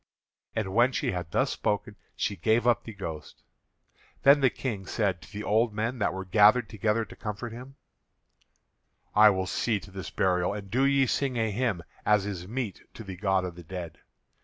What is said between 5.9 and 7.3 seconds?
that were gathered together to